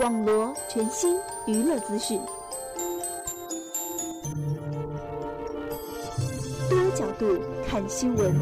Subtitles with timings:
[0.00, 1.14] 网罗全新
[1.46, 2.18] 娱乐资讯，
[6.70, 7.38] 多角度
[7.68, 8.34] 看新闻，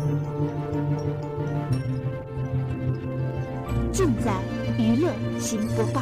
[3.93, 4.41] 尽在
[4.79, 5.11] 娱乐
[5.41, 6.01] 新播报。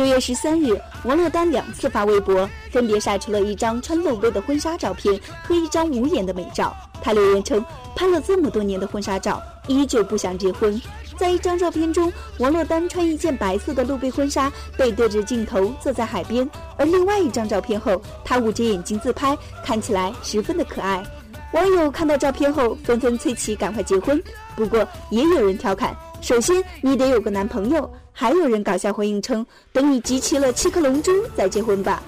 [0.00, 6.74] 九月十三日，王珞丹两次发微博，分别晒出了一张穿露背的婚纱照片和一张无眼的美照。
[7.02, 7.62] 她留言称，
[7.94, 10.80] 拍了这么多年的婚纱照，依旧不想结婚。
[11.18, 16.48] 在一张照片中，王珞丹穿一件白色的露背婚纱，背对着镜头坐在海边；
[16.78, 21.04] 而另外一张照片后，她捂着眼睛自拍，看起来十分的可爱。
[21.52, 24.18] 网友看到照片后，纷纷催其赶快结婚。
[24.56, 25.94] 不过，也有人调侃。
[26.22, 27.90] 首先，你得有个男朋友。
[28.12, 32.02] 还有人搞笑回应称：“等你集齐了七颗龙珠再结婚吧。”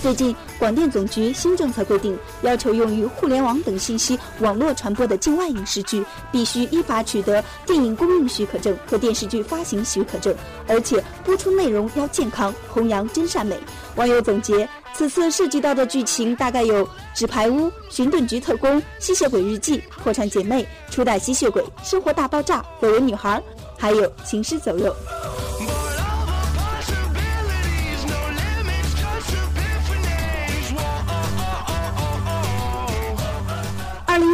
[0.00, 10.34] 最近，广电总局新政策规定，要求用于互联网等信息网络传播的境外影视剧，必须依法取得电影公映许可证和电视剧发行许可证，
[10.68, 13.58] 而且播出内容要健康，弘扬真善美。
[13.96, 23.38] 网友总结，此次涉及到的剧情大概有《纸牌屋》《寻盾局特工》《吸血鬼日记》《破产姐妹》《初代吸血鬼》《生活大爆炸》《绯闻女孩》，
[23.76, 24.94] 还有《行尸走肉》。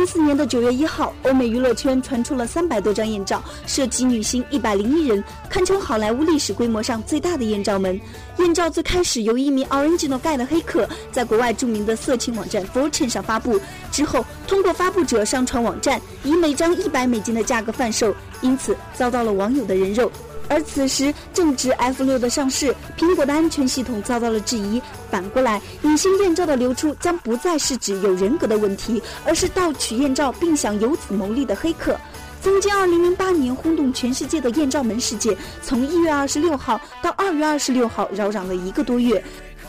[0.00, 8.00] 零一四年的九月一号，欧美娱乐圈传出了三百多张艳照，涉及女星一百零一人，堪称好莱坞历史规模上最大的艳照门。
[8.38, 13.60] 艳照最开始由一名 Original Guy 的黑客在国外著名的色情网站 Fortune 上发布，
[13.92, 20.10] 之后通过发布者上传网站，以每张一百美金的价格贩售，因此遭到了网友的人肉。
[20.50, 24.82] 而此时正值 F 六的上市，苹果的安全系统遭到了质疑。
[25.08, 31.96] 反过来，女星艳照的流出将不再是指有人格的问题，而是盗取艳照并想由此牟利的黑客。
[32.42, 39.22] 曾经2008年轰动全世界的艳照门事件，从1月26号到2月26号扰攘了一个多月，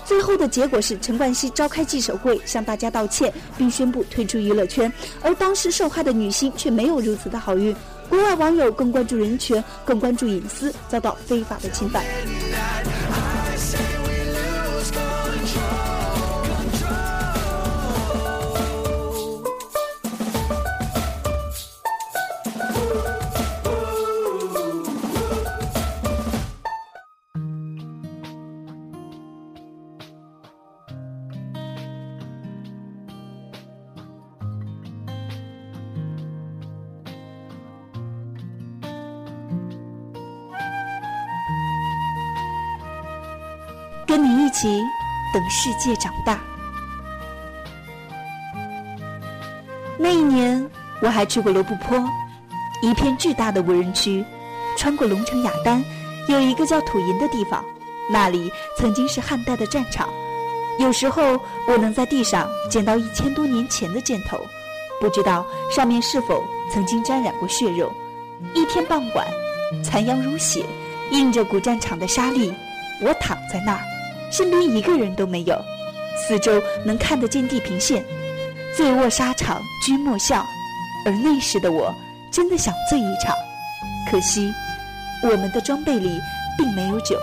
[0.05, 4.91] 最后的结果是陈冠希召开记者会向大家道歉，并宣布退出娱乐圈。
[5.21, 7.75] 而当时受害的女星却没有如此的好运。
[8.11, 12.03] 国外网友更关注人权，更关注隐私，遭到非法的侵犯。
[45.63, 46.39] 世界长大。
[49.95, 50.67] 那一年，
[51.03, 52.03] 我还去过罗布泊，
[52.81, 54.25] 一片巨大的无人区。
[54.75, 55.85] 穿过龙城雅丹，
[56.27, 57.63] 有一个叫土银的地方，
[58.09, 60.09] 那里曾经是汉代的战场。
[60.79, 64.39] 有时候，我能在地上捡到一千多年前的箭头，
[64.99, 67.93] 不知道上面是否曾经沾染过血肉。
[68.55, 69.27] 一天傍晚，
[69.83, 70.65] 残阳如血，
[71.11, 72.51] 映着古战场的沙砾，
[72.99, 73.90] 我躺在那儿。
[74.31, 75.61] 身边一个人都没有，
[76.15, 78.03] 四周能看得见地平线。
[78.75, 80.45] 醉卧沙场君莫笑，
[81.05, 81.93] 而那时的我
[82.31, 83.35] 真的想醉一场，
[84.09, 84.49] 可惜
[85.21, 86.17] 我们的装备里
[86.57, 87.19] 并没有酒。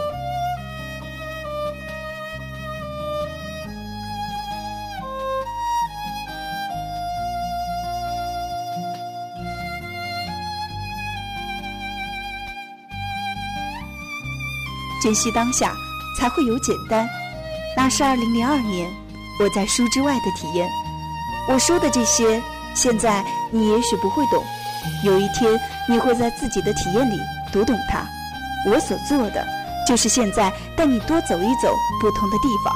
[15.02, 15.87] 珍惜当下。
[16.18, 17.08] 才会有简单。
[17.76, 18.90] 那是二零零二年，
[19.40, 20.68] 我在书之外的体验。
[21.48, 22.42] 我说的这些，
[22.74, 24.42] 现在你也许不会懂。
[25.04, 25.58] 有一天，
[25.88, 27.18] 你会在自己的体验里
[27.52, 28.04] 读懂它。
[28.66, 29.46] 我所做的，
[29.86, 32.74] 就是现在带你多走一走不同的地方，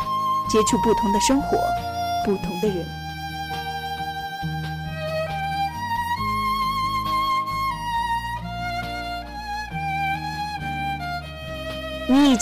[0.48, 1.58] 接触不同的生活，
[2.24, 3.01] 不同的人。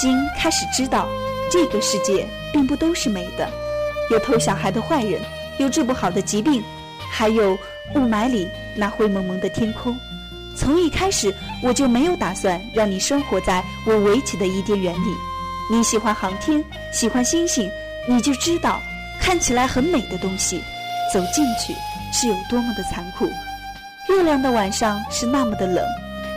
[0.00, 1.06] 已经开始知道，
[1.50, 3.46] 这个世界并不都是美的，
[4.08, 5.20] 有偷小孩的坏人，
[5.58, 6.64] 有治不好的疾病，
[7.12, 7.52] 还有
[7.94, 9.94] 雾霾里那灰蒙蒙的天空。
[10.56, 15.14] 从一开始，我就没有打算让你生活在我围起的伊甸园里。
[15.70, 17.70] 你喜欢航天，喜欢星星，
[18.08, 18.80] 你就知道，
[19.20, 20.62] 看起来很美的东西，
[21.12, 21.74] 走进去
[22.10, 23.30] 是有多么的残酷。
[24.08, 25.84] 月亮的晚上是那么的冷，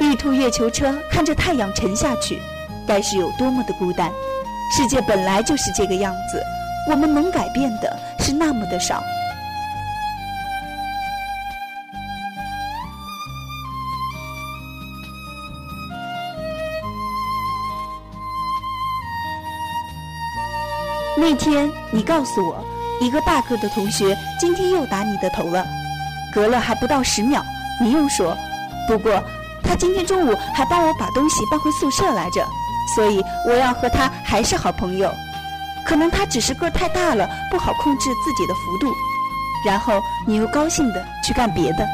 [0.01, 2.41] 玉兔月球车看着太阳沉下去，
[2.93, 4.11] 该是有多么的孤单。
[4.71, 6.43] 世界本来就是这个样子，
[6.87, 9.01] 我们能改变的是那么的少。
[21.17, 22.63] 那天你告诉我，
[23.01, 25.65] 一个大个的同学今天又打你的头了，
[26.31, 27.43] 隔了还不到十秒。
[27.81, 28.37] 你又说，
[28.87, 29.23] 不过
[29.63, 32.47] 他今天中午还帮我把东西搬回宿舍来着，
[32.95, 35.11] 所以我要和他还是好朋友。
[35.85, 38.93] 可能他只是个太大了，不好控制自己的幅度。
[39.65, 41.87] 然后你又高兴的去干别的。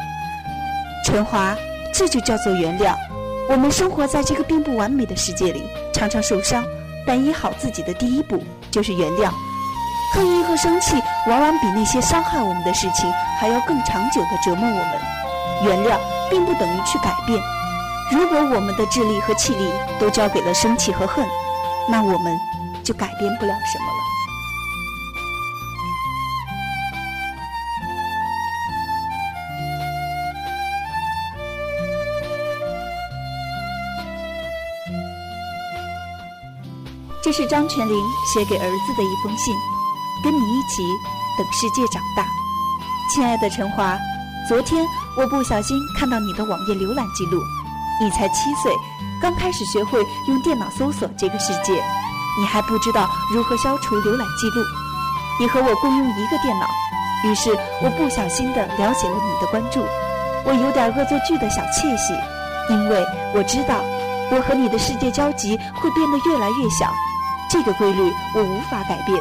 [1.04, 1.56] 陈华，
[1.92, 2.94] 这就叫做原谅。
[3.48, 6.64] 我们生活在这个并不完美的世界里，常常受伤，
[7.06, 9.30] 但医好自己的第一步就是原谅。
[10.12, 13.08] 恨意和生气往往比那些伤害我们的事情
[13.38, 15.00] 还要更长久的折磨我们。
[15.64, 15.98] 原谅
[16.30, 17.40] 并不等于去改变。
[18.12, 21.24] 如果我们的智力和气力都交给了生气和恨，
[21.88, 22.36] 那我们
[22.82, 24.00] 就改变不了什么了。
[37.22, 37.94] 这是张泉灵
[38.34, 39.54] 写给儿子的一封信，
[40.24, 40.82] 跟你一起
[41.38, 42.26] 等世界长大，
[43.08, 43.96] 亲爱的陈华。
[44.48, 44.84] 昨天
[45.16, 47.40] 我不小心看到你的网页浏览记录，
[48.00, 48.72] 你才七岁，
[49.20, 51.74] 刚开始学会用电脑搜索这个世界，
[52.40, 54.62] 你还不知道如何消除浏览记录。
[55.38, 56.66] 你和我共用一个电脑，
[57.24, 57.50] 于是
[57.82, 59.84] 我不小心的了解了你的关注，
[60.46, 62.14] 我有点恶作剧的小窃喜，
[62.70, 63.84] 因为我知道
[64.30, 66.90] 我和你的世界交集会变得越来越小，
[67.50, 69.20] 这个规律我无法改变。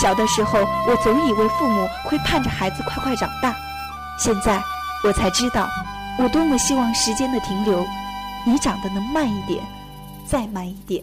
[0.00, 3.54] 小的时候，我总以为父母会盼着孩子快快长大。
[4.18, 4.58] 现在
[5.04, 5.68] 我才知道，
[6.18, 7.84] 我多么希望时间的停留，
[8.46, 9.64] 你长得能慢一点，
[10.26, 11.02] 再慢一点。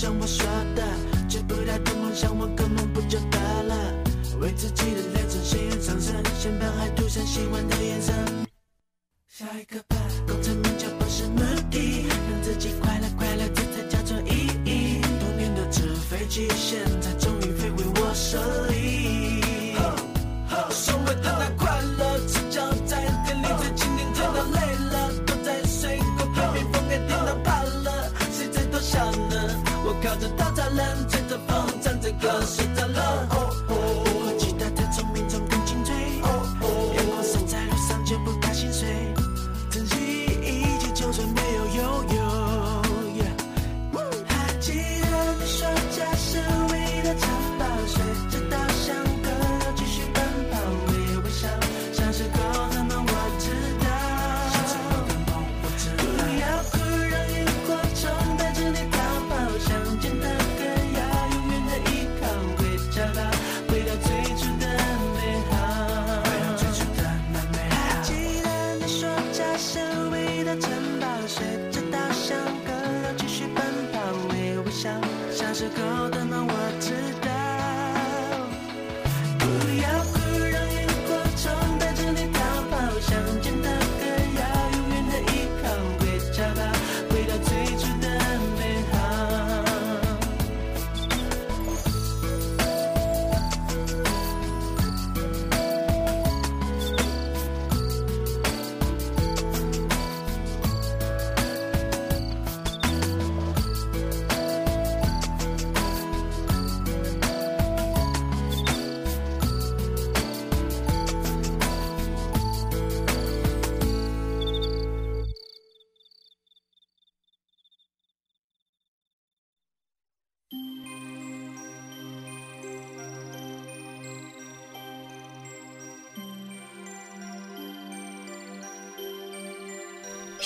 [0.00, 1.07] 像我说的，
[75.78, 76.57] 高的那我。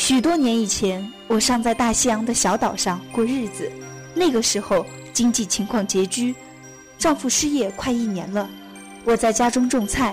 [0.05, 3.71] 许多年以前，我尚在大西洋的小岛上过日子，
[4.17, 6.35] 那个时候经济情况拮据，
[6.99, 8.51] 丈夫失业快一年了。
[9.05, 10.13] 我在家中种菜，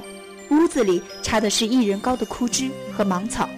[0.52, 3.50] 屋子里插的是一人高的枯枝和芒草，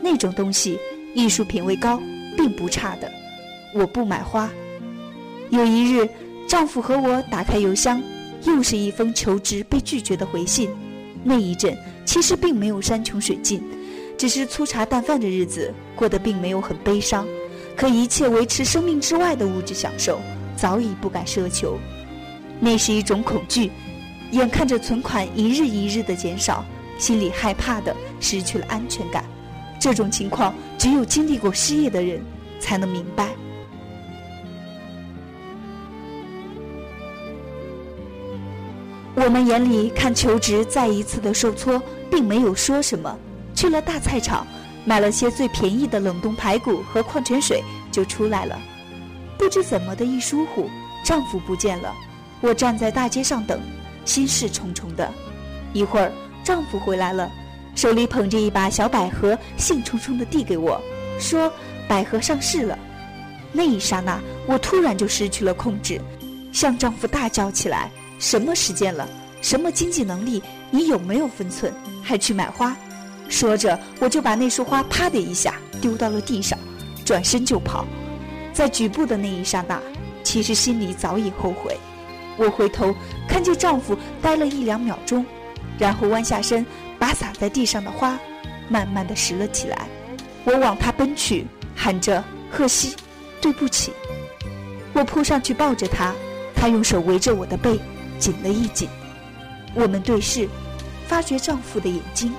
[0.00, 0.78] 那种东西
[1.16, 2.00] 艺术品味高，
[2.36, 3.10] 并不差的。
[3.74, 4.48] 我不买花。
[5.50, 6.08] 有一日，
[6.46, 8.00] 丈夫和我打开邮箱，
[8.44, 10.70] 又是一封求职被拒绝的回信。
[11.24, 13.60] 那一阵其实并没有山穷水尽。
[14.16, 17.26] 只是粗茶淡饭的日子过得并没有很悲伤，
[17.76, 20.20] 可一切维持生命之外的物质享受
[20.56, 21.78] 早已不敢奢求。
[22.60, 23.72] 那是一种恐惧，
[24.30, 26.64] 眼看着存款一日一日的减少，
[26.98, 29.24] 心里害怕的失去了安全感。
[29.80, 32.22] 这种情况只有经历过失业的人
[32.60, 33.30] 才能明白。
[39.14, 43.18] 我们眼里看求职再一次的受挫，并没有说什么。
[43.62, 44.44] 去了大菜场，
[44.84, 48.58] 买了些最便宜的冷冻排骨和矿泉水，就出来了。
[49.38, 50.68] 不知怎么的一疏忽，
[51.04, 51.94] 丈夫不见了。
[52.40, 53.60] 我站在大街上等，
[54.04, 55.08] 心事重重的。
[55.72, 56.10] 一会儿，
[56.42, 57.30] 丈夫回来了，
[57.76, 60.82] 手里捧着一把小百合，兴冲冲地递给我，
[61.20, 61.48] 说
[61.86, 62.76] ：“百合上市了。”
[63.54, 66.00] 那一刹那，我突然就失去了控制，
[66.52, 67.88] 向丈夫大叫起来
[68.18, 69.08] ：“什么时间了？
[69.40, 70.42] 什么经济能力？
[70.72, 71.72] 你有没有分寸？
[72.02, 72.76] 还去买花？”
[73.32, 76.56] 说着，我就把那束花啪的一下丢到了地上，
[77.02, 77.86] 转身就跑。
[78.52, 79.80] 在举步的那一刹那，
[80.22, 81.74] 其实心里早已后悔。
[82.36, 82.94] 我回头
[83.26, 85.24] 看见丈夫呆了一两秒钟，
[85.78, 86.64] 然后弯下身，
[86.98, 88.18] 把洒在地上的花
[88.68, 89.88] 慢慢的拾了起来。
[90.44, 92.22] 我往他奔去，喊着
[92.52, 92.94] ：“贺西，
[93.40, 93.92] 对不起。”
[94.92, 96.12] 我扑上去抱着他，
[96.54, 97.80] 他用手围着我的背，
[98.18, 98.86] 紧了一紧。
[99.74, 100.46] 我们对视，
[101.08, 102.30] 发觉丈夫的眼睛。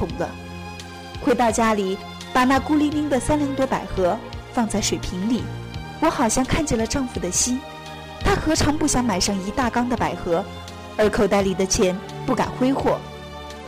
[0.00, 0.30] 红了，
[1.20, 1.98] 回到家里，
[2.32, 4.18] 把那孤零零的三两朵百合
[4.54, 5.42] 放在水瓶里，
[6.00, 7.60] 我好像看见了丈夫的心。
[8.24, 10.42] 他何尝不想买上一大缸的百合，
[10.96, 12.98] 而口袋里的钱不敢挥霍，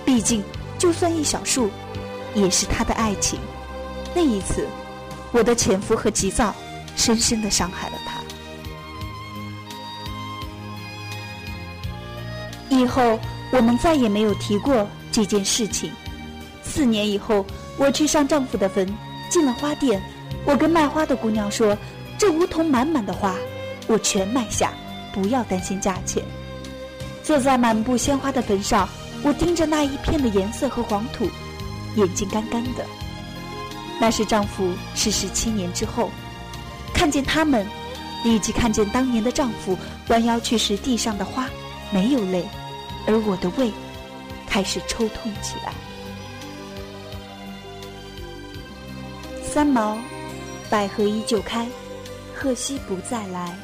[0.07, 0.43] 毕竟
[0.79, 1.71] 就算一小束，
[2.35, 3.39] 也是他的爱情。
[4.15, 4.67] 那一次，
[5.33, 6.55] 我的潜伏和急躁，
[6.97, 8.13] 深深的伤害了他。
[12.75, 13.19] 以后
[13.51, 15.93] 我们再也没有提过这件事情。
[16.73, 17.45] 四年以后，
[17.77, 18.89] 我去上丈夫的坟，
[19.29, 20.03] 进了花店，
[20.47, 21.77] 我跟卖花的姑娘说
[22.17, 23.35] ：“这梧桐满满的花，
[23.89, 24.73] 我全买下，
[25.13, 26.25] 不要担心价钱。”
[27.23, 28.89] 坐在满布鲜花的坟上，
[29.23, 31.29] 我盯着那一片的颜色和黄土，
[31.97, 32.87] 眼睛干干的。
[34.01, 36.11] 那是丈夫逝世七年之后，
[36.95, 37.67] 看见他们，
[38.25, 39.77] 立即看见当年的丈夫
[40.09, 41.51] 弯腰去拾地上的花，
[41.91, 42.43] 没有泪，
[43.07, 43.71] 而我的胃
[44.47, 45.75] 开始抽痛起来。
[49.55, 49.99] 三毛，
[50.71, 51.69] 百合依旧开，
[52.35, 53.55] 贺西不再来。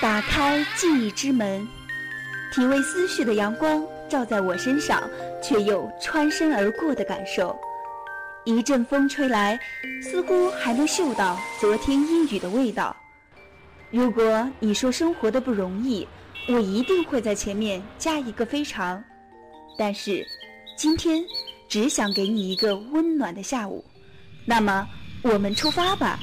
[0.00, 1.66] 打开记忆之门，
[2.54, 5.02] 体味思绪的阳光照在我身上，
[5.42, 7.58] 却又穿身而过的感受。
[8.44, 9.58] 一阵风吹来，
[10.00, 12.94] 似乎还能嗅到昨天阴雨的味道。
[13.90, 16.06] 如果你说生活的不容易。
[16.48, 19.02] 我一定会在前面加一个非常，
[19.78, 20.26] 但是
[20.76, 21.24] 今天
[21.68, 23.84] 只想给你一个温暖的下午。
[24.44, 24.86] 那么，
[25.22, 26.18] 我们出发吧。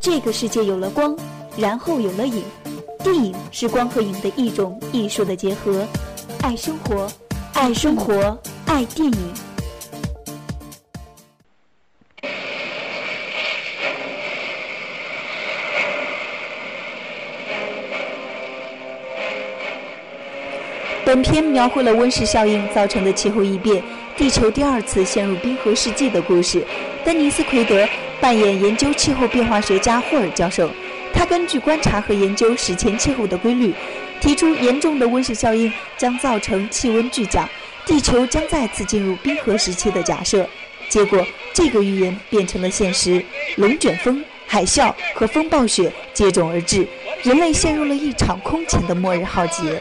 [0.00, 1.16] 这个世界有了光，
[1.56, 2.42] 然后有了影。
[3.02, 5.86] 电影是光和影的一种艺术的结合。
[6.40, 7.10] 爱生活，
[7.52, 9.53] 爱生活，爱电影。
[21.14, 23.80] 本片描绘了温室效应造成的气候异变，
[24.16, 26.66] 地球第二次陷入冰河世纪的故事。
[27.04, 27.88] 丹尼斯·奎德
[28.20, 30.68] 扮演研究气候变化学家霍尔教授，
[31.12, 33.72] 他根据观察和研究史前气候的规律，
[34.20, 37.48] 提出严重的温室效应将造成气温巨降，
[37.86, 40.44] 地球将再次进入冰河时期的假设。
[40.88, 46.84] 结果，这个预言变成了现实，龙卷风、海啸和风暴雪接踵而至，
[47.22, 49.80] 人类陷入了一场空前的末日浩劫。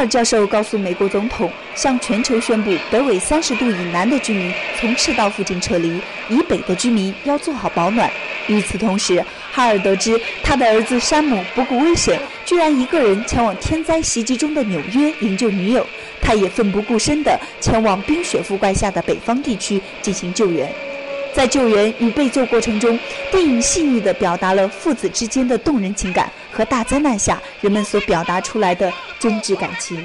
[0.00, 8.10] 尔教授告诉美国总统，向全球宣布北纬三十度以南的居民从赤道附近撤离，以北的居民要做好保暖。
[8.46, 15.86] 与此同时，哈尔得知他的儿子山姆不顾危险，居然一个人前往天灾袭击中的纽约营救女友，
[16.20, 20.72] 他也奋不顾身地前往冰雪覆盖下的北方地区进行救援。
[21.32, 22.98] 在救援与被救过程中，
[23.30, 30.02] 电影细腻地表达了父子之间的动人情感和大灾难下人们所表达出来的真挚感情。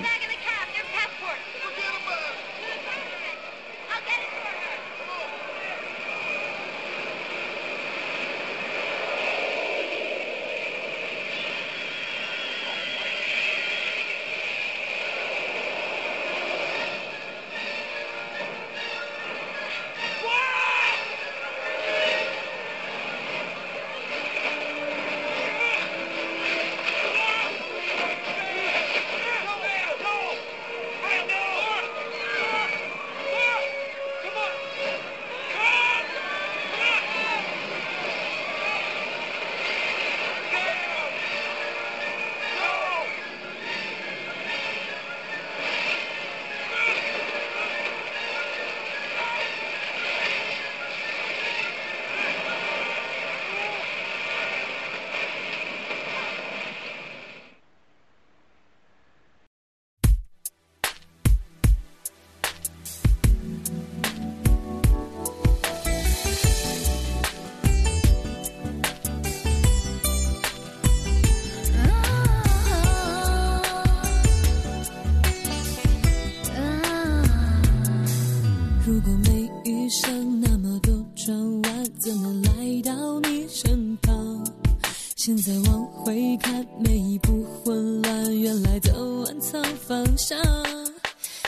[85.26, 90.38] 现在往回看每一步混乱原来都暗藏方向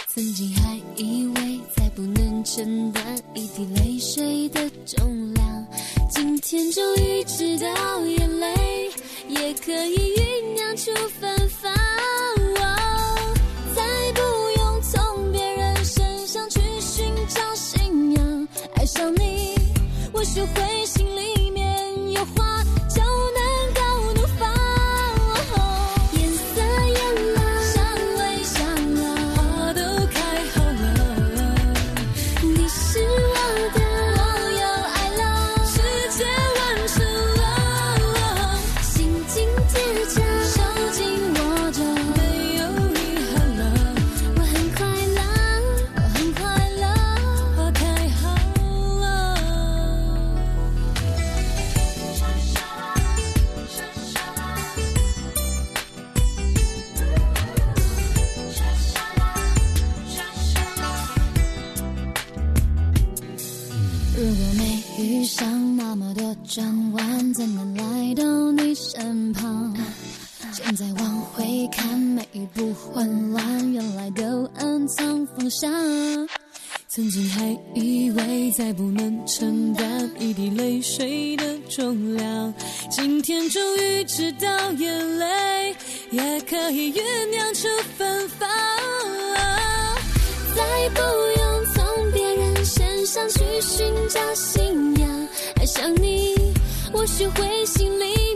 [0.08, 3.04] 曾经还以为再不能承担
[3.36, 5.68] 一滴泪水的重量
[6.10, 8.90] 今天终于知道眼泪
[9.28, 11.72] 也可以酝酿出芬芳
[73.32, 75.72] 乱原来都暗藏方向
[76.88, 82.54] 曾经还以为再不能承担一滴泪水的重量
[82.90, 85.76] 今天终于知道眼泪
[86.12, 88.48] 也可以酝酿出芬芳。
[90.58, 95.28] 再不用从别人身上去寻找信仰
[95.58, 96.34] 爱上你
[96.92, 98.27] 我学会心里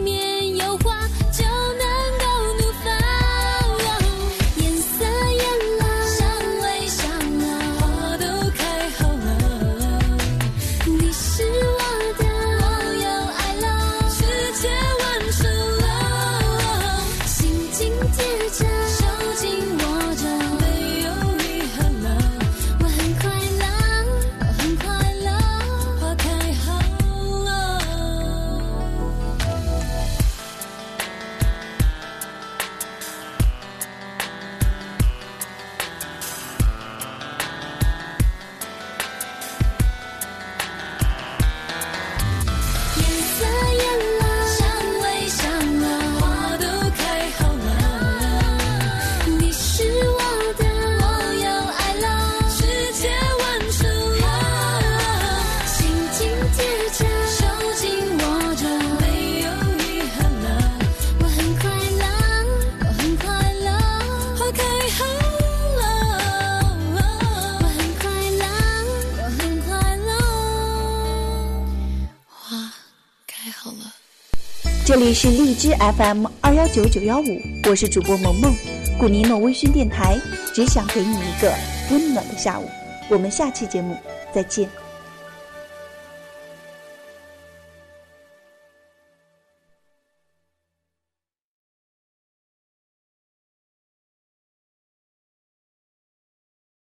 [74.92, 78.54] 这里是荔枝 FM 二幺九九幺五，我是主播萌萌，
[79.00, 80.20] 古尼诺微醺电台，
[80.54, 81.50] 只想给你一个
[81.92, 82.68] 温暖的下午。
[83.08, 83.96] 我们下期节目
[84.34, 84.68] 再见。